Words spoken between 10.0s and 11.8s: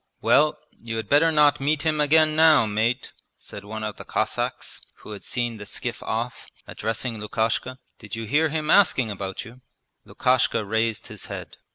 Lukashka raised his head.